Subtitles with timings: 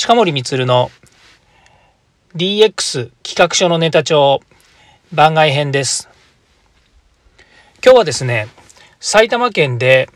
[0.00, 0.90] 近森光の
[2.34, 4.40] DX 企画書のネタ帳
[5.12, 6.08] 番外編です。
[7.84, 8.48] 今日はですね、
[8.98, 10.08] 埼玉県で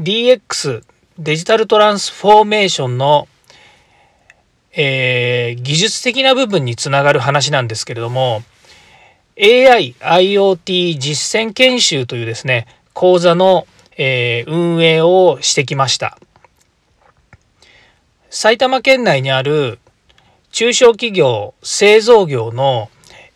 [0.00, 0.82] DX
[1.18, 3.28] デジタルトランスフォーメーションの、
[4.72, 8.44] えー、技術的な部分につながる話なんですけれども
[9.38, 13.66] AI、IoT 実践研修というですね、講座の、
[13.98, 16.18] えー、運営をしてきました。
[18.30, 19.78] 埼玉県内にある
[20.50, 22.90] 中小企業、製造業の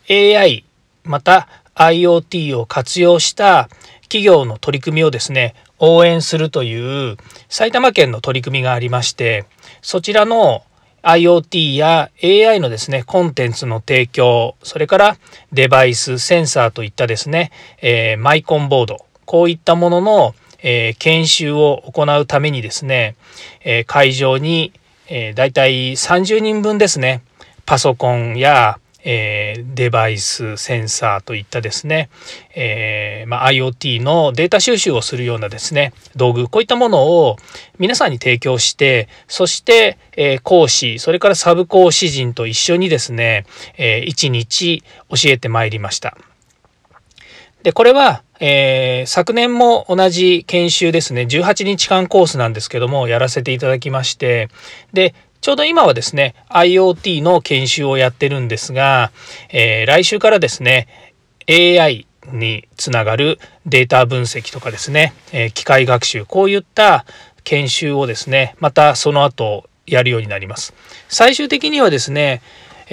[0.09, 0.65] AI
[1.03, 3.69] また IoT を活用した
[4.03, 7.17] 企業の取り組みをですね、応援するという
[7.49, 9.45] 埼玉県の取り組みがありまして、
[9.81, 10.63] そちらの
[11.01, 15.17] IoT や AI のですね、コンテンツの提供、それから
[15.51, 17.51] デバイス、センサーといったですね、
[17.81, 23.15] えー、マイコンボード、こういったものの、えー、研修を行うためにですね、
[23.63, 24.73] えー、会場に
[25.13, 27.21] えー、大体30人分ですね。
[27.65, 32.09] パソコンや、えー、デバイスセンサーといったですね、
[32.55, 35.91] えー、まあ、IoT のデータ収集をするようなですね。
[36.15, 37.35] 道具こういったものを
[37.77, 43.45] 皆さんに提供してそして、え講師それからサブ講師陣と一緒にですね、
[43.77, 46.15] え1日教えてまいりました。
[47.63, 54.49] でこれはえー、昨年も同じ研修ですね、18日間コースなんですけども、やらせていただきまして、
[54.93, 59.11] で、ちょうど今はですね、IoT の研修をやってるんですが、
[59.49, 60.87] えー、来週からですね、
[61.47, 67.05] AI につながるデータ分析とかですね、えー、機械学習、こういった
[67.43, 70.73] 研修をですね、またその後やるようになります。
[71.09, 72.41] 最終的にはですね、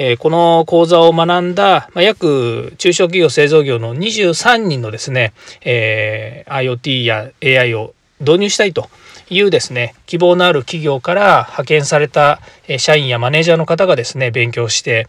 [0.00, 5.32] えこの講座を学んだ、ま約中小企業製造業の23人のですね、
[5.62, 8.88] え IoT や AI を導入したいと
[9.30, 12.40] いうですね希望のある企業から派遣された
[12.78, 15.06] 社員やマネージャーの方がですね勉強して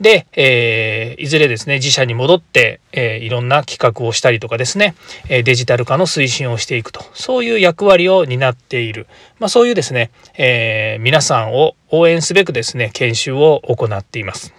[0.00, 4.94] で、えー、いずれですね自社に戻って、えー、いろんな企画をしたりとかですね
[5.28, 9.06] デジタル化の推進をしていくとそういう役割を担っている、
[9.38, 14.54] まあ、そういうですね、えー、皆さんを応援すべくですね研修を行っています。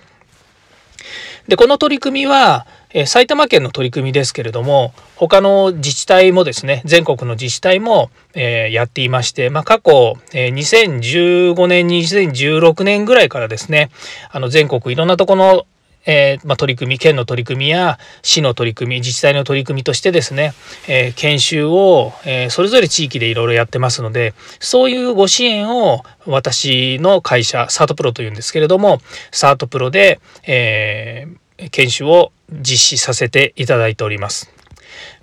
[1.48, 13.90] でこの取り組みはえ埼玉県の取り組みですけれども他の自治体もですね全国の自治体も、えやっていまして、まあ、過去、え2015年2016年ぐらいからですね
[14.32, 15.66] あの全国いろんなところ
[16.06, 20.54] えー、まあ、取り組み県の取り組みや市の取り組み自治体の取り組みとしてですね、
[20.88, 29.00] えー、研修を、えー、それぞれ地域でいろいろやってますのでそういうご支援を私の会社サートプロというんですけれども
[29.32, 31.28] サートプロで、え
[31.70, 34.52] 研修を実施させていただいております。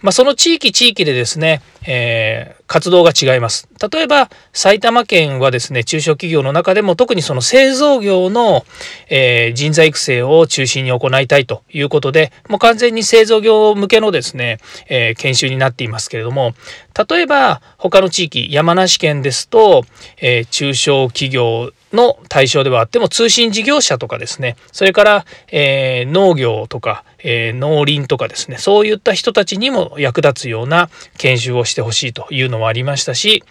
[0.00, 3.68] まあ、その地域地域でですね、えー、活動が違います。
[3.92, 8.64] 例えば埼玉県はですね中小企業の中でも特にその製造業の、
[9.08, 16.54] えー、人材育成を中心に行いたいということでもう完全に製造業向けのですね、えー、研修になっていますけれども
[17.08, 19.84] 例えば他の地域山梨県ですと、
[20.20, 24.56] え中小企業の対象ではあっても通信事業者とかですね。
[24.72, 33.42] それから、え農業とかえー、農林とかですねそういった人たちにも役立つような研修をしてほしいというのもありましたし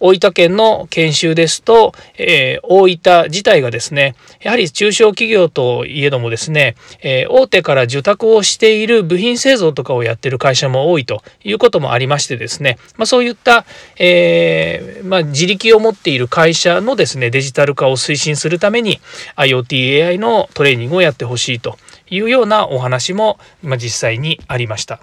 [0.00, 13.64] 大分県の研修ですと、えー、大分自体がですねやはり中小企業といえどもですね、えー、大手から受託をしている部品製造とかをやってる会社も多いということもありましてですね、まあ、そういった、
[13.98, 19.00] えまあ、自力を持っている会社のですねデジタル化を推進するために
[19.36, 21.78] IoTAI のトレーニングをやってほしいと
[22.08, 25.00] いうようなお話も、ま実際にありました。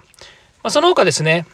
[0.62, 1.46] ま、その他ですね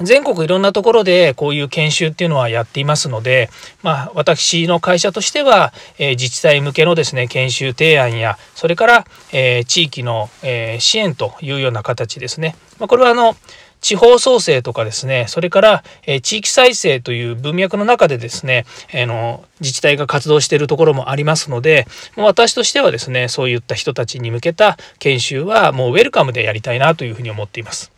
[0.00, 3.50] 全国いろんなところでこういう研修っていうのはやっていますので、
[3.82, 13.34] まあ、私の会社としては、えー、自治体向けのですね研修提案やそれから、えー、地域の、えー、支援というような形ですね、まあ、これはあの
[13.80, 21.86] 地方創生とかですねそれから、え地域再生という文脈の中でですね、えの自治体が活動しているところもありますので
[22.16, 27.97] 私としてはですねそういった人たちに向けた研修はもうウェルカムでやりたいなというふうに思っています。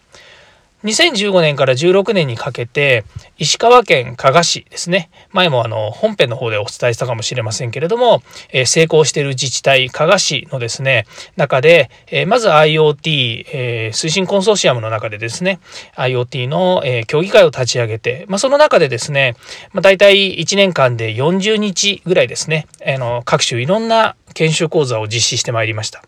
[0.85, 3.05] 2015年から16年にかけて
[3.37, 11.07] 石川県加賀市ですね前もあの本編の方でお伝えしたかもしれませんけれども、えー、成功している自治体加賀市のですね
[11.37, 15.61] 中で、えー、まず IoT、えー、推進コンソーシアムの中でですね
[15.97, 19.35] IoT の、え協議会を立ち上げて、まあ、その中でですね、
[19.73, 26.03] まあ、大体1年間で40日ぐらいですねあの各種いろんな研修講座を実施してまいりました。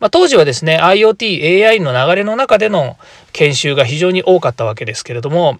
[0.00, 2.96] まあ、当時はですね IoT、AI の流れの中での
[3.32, 5.58] 研修が非常に多かったわけですけれども、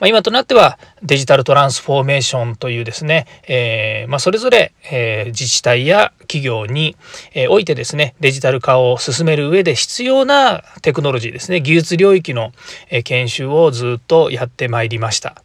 [0.00, 6.96] まあ、今となってはデジタルトランスフォーメーションというですね、えー、まあ、それぞれ、えー、自治体や企業に、
[7.34, 12.52] えおいてですねデジタル化を進める上で必要なテクノロジーですね技術領域の、
[12.90, 15.42] え研修をずっとやってまいりました。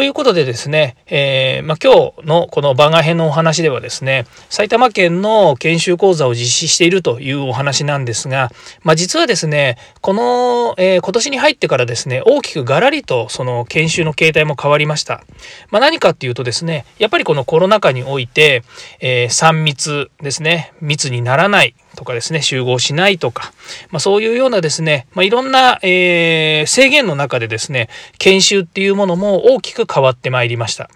[0.00, 8.50] ということでですね、えー、まあ、今日のこの番外編のお話ではですね、埼玉県の研修講座を実施しているというお話なんですが、
[8.82, 15.22] まあ、実はですね、この、えー、今年に入ってからですね、大きくガラリとその研修の形態も変わりました。
[15.70, 18.62] まあ、何かっていうとですね、やっぱりこのコロナ禍において、
[19.00, 23.52] えー、3密ですね、密にならない、とかですね、集合しないとか、
[23.90, 27.88] まあ、そういうようなですね、まあ、いろんな、えー、制限の中でですね、
[28.18, 30.90] 研修っていうものも大きく変わってまいりました。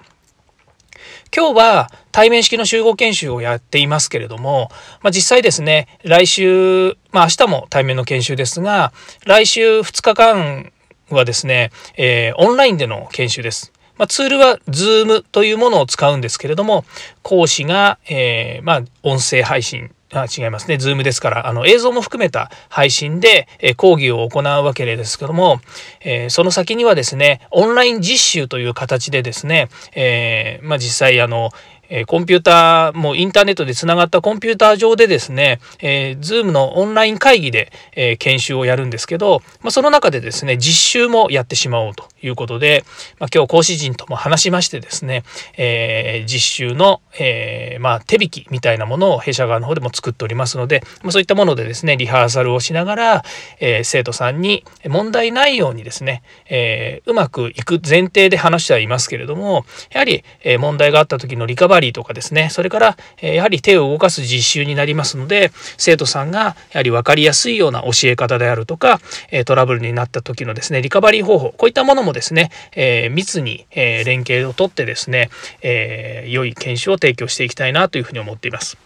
[1.36, 4.70] 今日は対面式の集合研修をやっていますけれども、
[5.02, 8.92] まあ、実際ですね、来週、まあ明日も対面の研修ですが、
[9.26, 10.72] 来週2日間
[11.10, 13.72] はですね、えー、オンラインでの研修です。
[13.96, 16.84] まあ、ツールは Zoom というものを使うんですけれども、
[17.22, 20.76] 講師が、えー、まあ、音声配信あ違いますね。
[20.76, 25.60] ズームですから、あの、映像も含めた配信で、え講義を行うわけですけども、
[26.00, 31.50] えー、その先にはですね、オンライン実習という形でですね、えー、まあ、実際、あの、
[31.88, 42.84] えコンピューター、もインターネットでつながったコンピューター上でですね、えー、Zoom のオンライン会議で、え、研修をやるんですけど、まあ、その中でですね、実習もやってしまおうということで、
[43.18, 45.24] ま、今日講師陣とも話しましてですね、
[45.56, 53.24] え、実習の、え、ま、手引きみたいなものを弊社側の方でも作っておりますので、ま、そういったものでですね、リハーサルをしながら、
[53.60, 69.00] え、生徒さんに問題ないようにですね、え、うまくいく前提で話してはいますけれども、やはり、え、問題があった時のリカバリーとかですね、それから、えやはり手を動かす実習になりますので、生徒さんがやはり分かりやすいような教え方であるとか、
[69.30, 75.30] えトラブルになった時のですね、リカバリー方法、こういったものもですね、え密に、え連携をとってですね、
[75.62, 78.76] え良い研修を提供していきたいなというふうに思っています。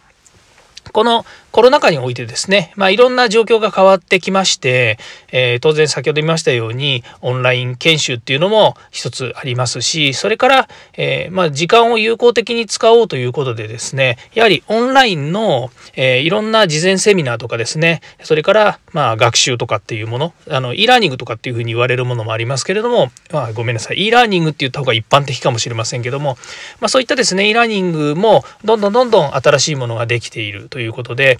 [0.92, 4.98] このコロナ禍においてですね、まあ、いろんな状況が変わってきまして、
[5.32, 26.36] えー、当然先ほど言いましたようにオンライン研修っていうのも一つありますしそれから、えー、まあ、時間を有効的に使おうということでですねやはりオンラインの、えー、いろんな事前セミナーとかですねそれからまあ学習とかっていうものあの e ラーニングとかっていうふうに言われるものもありますけれども、まあ、ごめんなさい e ラーニングって言った方が一般的かもしれませんけども、
[26.80, 31.37] まあ、そういったですね e ラーニングもどんどんどんどん新しいものができているということで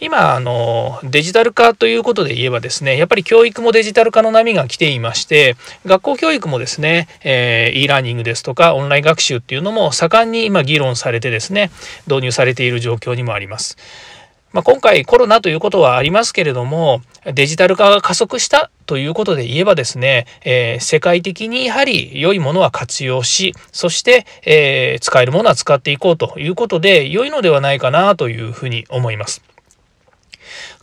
[0.00, 5.56] 今あのデジタル化ということで言えばですねやっぱり教育もデジタル化の波が来ていまして
[5.86, 11.70] 学校教育もですね、えー、e ラーニングですとかオンライン学習っていうのも盛んに今議論されてですね
[12.06, 13.76] 導入されている状況にもあります。
[14.56, 29.42] まあ、今回コロナということはありますけれどもデジタル化が加速したということで言えばですね、えー、世界的にやはり良いものは活用しそして、えー、使えるものは使っていこうということで良いのではないかなというふうに思います。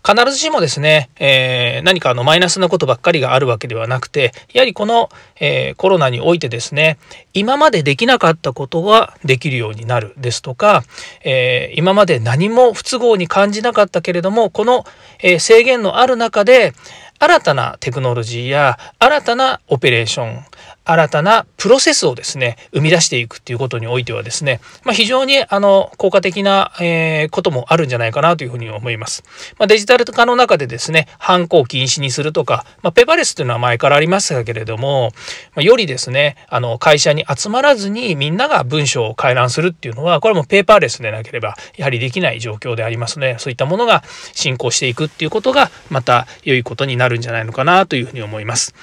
[0.06, 6.98] 必ずしもですね、えー、何かあのマイナスなことばっかりがあるわけではなくて、やはりこの、えー、コロナにおいてですね、
[7.34, 10.84] 今までできなかったことができるようになるですとか、
[11.24, 14.86] えー、今まで何も不都合に感じなかったけれども、この、
[15.20, 16.74] え制限のある中で、
[17.20, 20.46] 新たなテクノロジーや新たなオペレーション
[20.86, 29.24] 新たなプロセスをですね生み出していくっていうことにおいてはですね、まあ、非常にあの効果的な、えー、こともあるんじゃないかなというふうに思います。
[29.58, 35.12] まあ、デジタル化の中でですね犯行を禁止にするとか、まあ、ペーパーレスというのは前からありましたけれども、
[35.56, 48.74] まあ、よりですねあの会社に集まらずにみんなが文章を回覧するっていうのはこれもペーパーレスでなければやはりできない状況でありますのでそういったものが進行していくっていうことがまた良いことになるんじゃないのかなというふうに思います。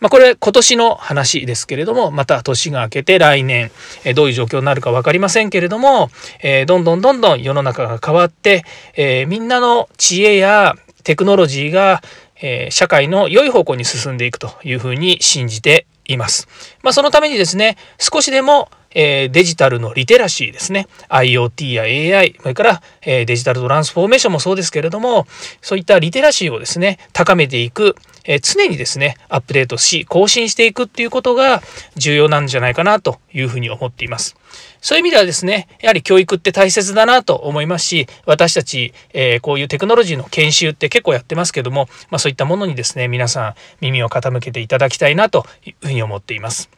[0.00, 3.70] まあ、これ今年の話ですけれどもまた年が明けて来年、
[4.04, 6.10] えどういう状況になるか分かりませんけれども、
[6.42, 8.64] えどんどんどんどん世の中が変わって、
[8.96, 10.74] えみんなの知恵や
[11.04, 12.02] テクノロジーが、
[12.40, 16.48] え社会の良い方向に進んでいくというふうに信じています。
[16.82, 21.82] まあ、そのためにですね少しでもえー、デジタルのリテラシーですね IoT や
[22.18, 25.24] AI それから、えー、デジタルトランスフォーメーションもそうですけれども
[25.62, 31.62] そういったリテラシーをですね高めていく、えー、常にですねアップデートし更新していくっていうことが
[31.94, 34.36] 重要なんじゃないかなというふうに思っています。
[34.80, 46.77] そういう意味ではですねやはり教育って大切だなと思いますし私たち、えー、こういうテクノロジーの研修って結構やってますけども、まあ、そういったものにですね皆さん耳を傾けていただきたいなというふうに思っています。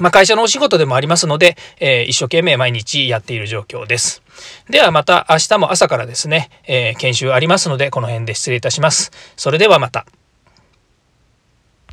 [0.00, 4.22] まあ、会社のお仕事でもありますので、えー、一生懸命毎日やっている状況です。
[4.68, 9.10] ではまた明日も朝からですね、えー、研修ありますので、この辺で失礼いたします。
[9.36, 10.06] それではまた。